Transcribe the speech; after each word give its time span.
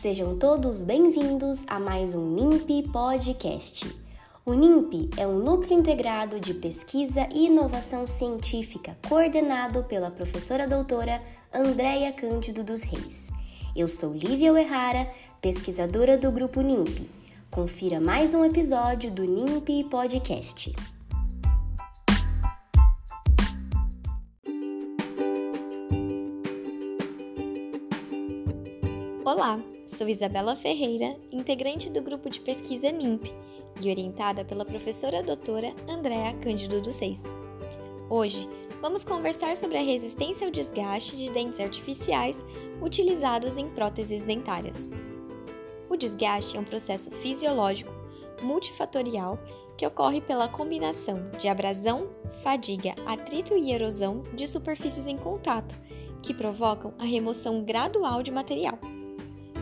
Sejam 0.00 0.38
todos 0.38 0.84
bem-vindos 0.84 1.64
a 1.66 1.80
mais 1.80 2.14
um 2.14 2.24
NIMP 2.30 2.88
Podcast. 2.92 3.84
O 4.46 4.54
NIMP 4.54 5.10
é 5.16 5.26
um 5.26 5.40
núcleo 5.40 5.76
integrado 5.76 6.38
de 6.38 6.54
pesquisa 6.54 7.28
e 7.32 7.46
inovação 7.46 8.06
científica 8.06 8.96
coordenado 9.08 9.82
pela 9.82 10.08
professora 10.08 10.68
doutora 10.68 11.20
Andréia 11.52 12.12
Cândido 12.12 12.62
dos 12.62 12.84
Reis. 12.84 13.28
Eu 13.74 13.88
sou 13.88 14.14
Lívia 14.14 14.56
Errara, 14.56 15.10
pesquisadora 15.40 16.16
do 16.16 16.30
grupo 16.30 16.60
NIMP. 16.60 17.10
Confira 17.50 18.00
mais 18.00 18.34
um 18.34 18.44
episódio 18.44 19.10
do 19.10 19.24
NIMP 19.24 19.84
Podcast. 19.90 20.74
Olá, 29.30 29.60
sou 29.86 30.08
Isabela 30.08 30.56
Ferreira, 30.56 31.14
integrante 31.30 31.90
do 31.90 32.00
grupo 32.00 32.30
de 32.30 32.40
pesquisa 32.40 32.90
NIMP 32.90 33.30
e 33.78 33.90
orientada 33.90 34.42
pela 34.42 34.64
professora 34.64 35.22
doutora 35.22 35.74
Andréa 35.86 36.32
Cândido 36.40 36.80
dos 36.80 36.94
Seis. 36.94 37.22
Hoje, 38.08 38.48
vamos 38.80 39.04
conversar 39.04 39.54
sobre 39.54 39.76
a 39.76 39.82
resistência 39.82 40.46
ao 40.46 40.50
desgaste 40.50 41.14
de 41.14 41.30
dentes 41.30 41.60
artificiais 41.60 42.42
utilizados 42.80 43.58
em 43.58 43.68
próteses 43.68 44.22
dentárias. 44.22 44.88
O 45.90 45.96
desgaste 45.98 46.56
é 46.56 46.60
um 46.60 46.64
processo 46.64 47.10
fisiológico 47.10 47.92
multifatorial 48.40 49.38
que 49.76 49.86
ocorre 49.86 50.22
pela 50.22 50.48
combinação 50.48 51.30
de 51.38 51.48
abrasão, 51.48 52.08
fadiga, 52.42 52.94
atrito 53.04 53.54
e 53.58 53.72
erosão 53.72 54.22
de 54.32 54.46
superfícies 54.46 55.06
em 55.06 55.18
contato, 55.18 55.78
que 56.22 56.32
provocam 56.32 56.94
a 56.98 57.04
remoção 57.04 57.62
gradual 57.62 58.22
de 58.22 58.32
material. 58.32 58.78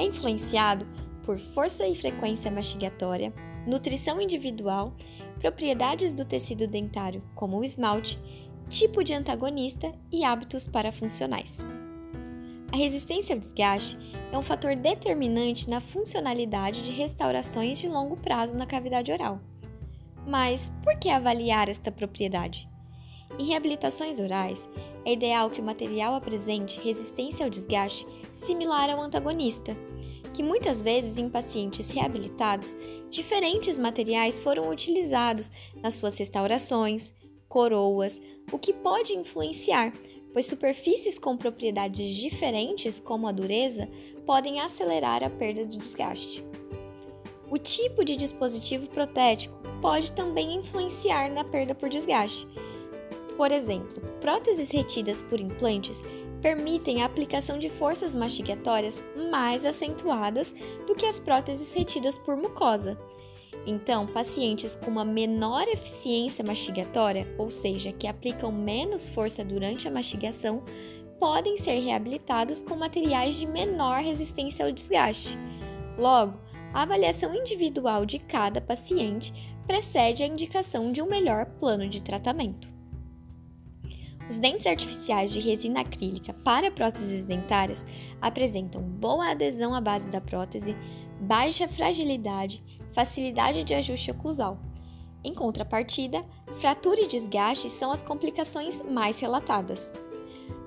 É 0.00 0.04
influenciado 0.04 0.86
por 1.22 1.36
força 1.36 1.86
e 1.86 1.94
frequência 1.94 2.50
mastigatória, 2.50 3.34
nutrição 3.66 4.18
individual, 4.18 4.94
propriedades 5.38 6.14
do 6.14 6.24
tecido 6.24 6.66
dentário, 6.66 7.22
como 7.34 7.58
o 7.58 7.62
esmalte, 7.62 8.18
tipo 8.66 9.04
de 9.04 9.12
antagonista 9.12 9.92
e 10.10 10.24
hábitos 10.24 10.66
parafuncionais. 10.66 11.58
A 12.72 12.76
resistência 12.78 13.34
ao 13.34 13.40
desgaste 13.40 13.98
é 14.32 14.38
um 14.38 14.42
fator 14.42 14.74
determinante 14.74 15.68
na 15.68 15.82
funcionalidade 15.82 16.80
de 16.80 16.92
restaurações 16.92 17.76
de 17.76 17.86
longo 17.86 18.16
prazo 18.16 18.56
na 18.56 18.64
cavidade 18.64 19.12
oral. 19.12 19.38
Mas 20.26 20.72
por 20.82 20.98
que 20.98 21.10
avaliar 21.10 21.68
esta 21.68 21.92
propriedade? 21.92 22.69
Em 23.38 23.44
reabilitações 23.44 24.20
orais, 24.20 24.68
é 25.04 25.12
ideal 25.12 25.48
que 25.50 25.60
o 25.60 25.64
material 25.64 26.14
apresente 26.14 26.80
resistência 26.80 27.44
ao 27.44 27.50
desgaste 27.50 28.06
similar 28.32 28.90
ao 28.90 29.00
antagonista, 29.00 29.76
que 30.34 30.42
muitas 30.42 30.82
vezes 30.82 31.18
em 31.18 31.28
pacientes 31.28 31.90
reabilitados, 31.90 32.74
diferentes 33.10 33.78
materiais 33.78 34.38
foram 34.38 34.68
utilizados 34.68 35.50
nas 35.82 35.94
suas 35.94 36.16
restaurações, 36.18 37.12
coroas, 37.48 38.20
o 38.52 38.58
que 38.58 38.72
pode 38.72 39.12
influenciar, 39.12 39.92
pois 40.32 40.46
superfícies 40.46 41.18
com 41.18 41.36
propriedades 41.36 42.16
diferentes, 42.16 43.00
como 43.00 43.26
a 43.26 43.32
dureza, 43.32 43.88
podem 44.24 44.60
acelerar 44.60 45.24
a 45.24 45.30
perda 45.30 45.66
de 45.66 45.76
desgaste. 45.76 46.44
O 47.50 47.58
tipo 47.58 48.04
de 48.04 48.14
dispositivo 48.14 48.88
protético 48.88 49.58
pode 49.82 50.12
também 50.12 50.54
influenciar 50.54 51.28
na 51.30 51.42
perda 51.42 51.74
por 51.74 51.88
desgaste. 51.88 52.46
Por 53.40 53.52
exemplo, 53.52 54.02
próteses 54.20 54.70
retidas 54.70 55.22
por 55.22 55.40
implantes 55.40 56.04
permitem 56.42 57.00
a 57.00 57.06
aplicação 57.06 57.58
de 57.58 57.70
forças 57.70 58.14
mastigatórias 58.14 59.02
mais 59.30 59.64
acentuadas 59.64 60.54
do 60.86 60.94
que 60.94 61.06
as 61.06 61.18
próteses 61.18 61.72
retidas 61.72 62.18
por 62.18 62.36
mucosa. 62.36 63.00
Então, 63.66 64.06
pacientes 64.06 64.74
com 64.74 64.90
uma 64.90 65.06
menor 65.06 65.66
eficiência 65.68 66.44
mastigatória, 66.44 67.26
ou 67.38 67.50
seja, 67.50 67.92
que 67.92 68.06
aplicam 68.06 68.52
menos 68.52 69.08
força 69.08 69.42
durante 69.42 69.88
a 69.88 69.90
mastigação, 69.90 70.62
podem 71.18 71.56
ser 71.56 71.80
reabilitados 71.80 72.62
com 72.62 72.76
materiais 72.76 73.36
de 73.36 73.46
menor 73.46 74.02
resistência 74.02 74.66
ao 74.66 74.70
desgaste. 74.70 75.38
Logo, 75.96 76.38
a 76.74 76.82
avaliação 76.82 77.34
individual 77.34 78.04
de 78.04 78.18
cada 78.18 78.60
paciente 78.60 79.32
precede 79.66 80.22
a 80.22 80.26
indicação 80.26 80.92
de 80.92 81.00
um 81.00 81.06
melhor 81.06 81.46
plano 81.58 81.88
de 81.88 82.02
tratamento. 82.02 82.69
Os 84.30 84.38
dentes 84.38 84.64
artificiais 84.64 85.32
de 85.32 85.40
resina 85.40 85.80
acrílica 85.80 86.32
para 86.32 86.70
próteses 86.70 87.26
dentárias 87.26 87.84
apresentam 88.22 88.80
boa 88.80 89.32
adesão 89.32 89.74
à 89.74 89.80
base 89.80 90.06
da 90.06 90.20
prótese, 90.20 90.76
baixa 91.20 91.66
fragilidade, 91.66 92.62
facilidade 92.92 93.64
de 93.64 93.74
ajuste 93.74 94.12
oclusal. 94.12 94.56
Em 95.24 95.34
contrapartida, 95.34 96.24
fratura 96.60 97.00
e 97.00 97.08
desgaste 97.08 97.68
são 97.68 97.90
as 97.90 98.04
complicações 98.04 98.80
mais 98.88 99.18
relatadas. 99.18 99.92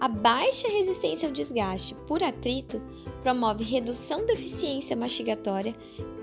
A 0.00 0.06
baixa 0.06 0.68
resistência 0.68 1.26
ao 1.26 1.34
desgaste 1.34 1.96
por 2.06 2.22
atrito 2.22 2.80
promove 3.24 3.64
redução 3.64 4.24
da 4.24 4.34
eficiência 4.34 4.94
mastigatória, 4.94 5.74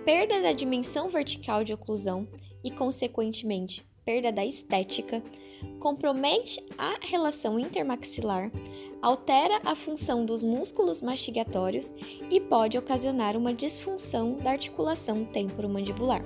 perda 0.05 0.41
da 0.41 0.53
dimensão 0.53 1.09
vertical 1.09 1.65
de 1.65 1.73
oclusão 1.73 2.29
e, 2.63 2.71
consequentemente, 2.71 3.85
perda 4.05 4.31
da 4.31 4.45
estética, 4.45 5.21
compromete 5.79 6.63
a 6.77 6.95
relação 7.01 7.59
intermaxilar, 7.59 8.51
altera 9.01 9.59
a 9.65 9.75
função 9.75 10.23
dos 10.23 10.43
músculos 10.43 11.01
mastigatórios 11.01 11.91
e 12.29 12.39
pode 12.39 12.77
ocasionar 12.77 13.35
uma 13.35 13.53
disfunção 13.53 14.35
da 14.35 14.51
articulação 14.51 15.25
temporomandibular. 15.25 16.21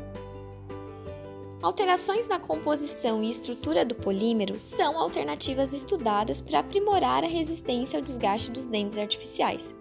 Alterações 1.61 2.27
na 2.27 2.39
composição 2.39 3.21
e 3.21 3.29
estrutura 3.29 3.83
do 3.83 3.95
polímero 3.95 4.57
são 4.57 4.97
alternativas 4.97 5.73
estudadas 5.73 6.39
para 6.39 6.59
aprimorar 6.59 7.23
a 7.23 7.27
resistência 7.27 7.97
ao 7.97 8.03
desgaste 8.03 8.51
dos 8.51 8.67
dentes 8.67 8.97
artificiais. 8.97 9.75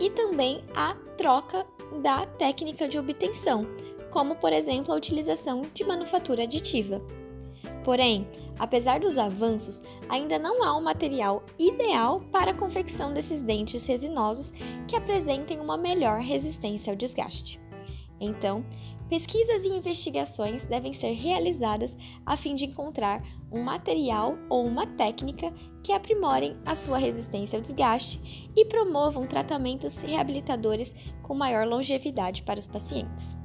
E 0.00 0.10
também 0.10 0.64
a 0.74 0.94
troca 1.16 1.64
da 2.02 2.26
técnica 2.26 2.88
de 2.88 2.98
obtenção, 2.98 3.66
como 4.10 4.36
por 4.36 4.52
exemplo 4.52 4.92
a 4.92 4.96
utilização 4.96 5.62
de 5.74 5.84
manufatura 5.84 6.42
aditiva. 6.42 7.02
Porém, 7.84 8.28
apesar 8.58 9.00
dos 9.00 9.16
avanços, 9.16 9.82
ainda 10.08 10.38
não 10.38 10.62
há 10.62 10.76
um 10.76 10.82
material 10.82 11.42
ideal 11.58 12.20
para 12.32 12.50
a 12.50 12.54
confecção 12.54 13.12
desses 13.12 13.42
dentes 13.42 13.86
resinosos 13.86 14.52
que 14.86 14.94
apresentem 14.94 15.58
uma 15.58 15.76
melhor 15.76 16.20
resistência 16.20 16.92
ao 16.92 16.96
desgaste. 16.96 17.58
Então, 18.20 18.64
pesquisas 19.08 19.64
e 19.64 19.68
investigações 19.68 20.64
devem 20.64 20.92
ser 20.92 21.12
realizadas 21.12 21.96
a 22.26 22.36
fim 22.36 22.54
de 22.54 22.66
encontrar 22.66 23.22
um 23.50 23.62
material 23.62 24.36
ou 24.50 24.66
uma 24.66 24.86
técnica 24.86 25.52
que 25.82 25.92
aprimorem 25.92 26.56
a 26.66 26.74
sua 26.74 26.98
resistência 26.98 27.56
ao 27.56 27.62
desgaste 27.62 28.50
e 28.54 28.64
promovam 28.66 29.26
tratamentos 29.26 30.02
reabilitadores 30.02 30.94
com 31.22 31.34
maior 31.34 31.66
longevidade 31.66 32.42
para 32.42 32.58
os 32.58 32.66
pacientes. 32.66 33.36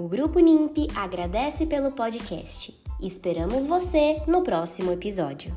O 0.00 0.08
Grupo 0.08 0.38
NIMP 0.38 0.88
agradece 0.96 1.66
pelo 1.66 1.92
podcast. 1.92 2.74
Esperamos 3.02 3.66
você 3.66 4.22
no 4.26 4.42
próximo 4.42 4.90
episódio. 4.92 5.54